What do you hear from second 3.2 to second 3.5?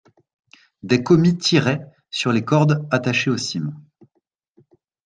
aux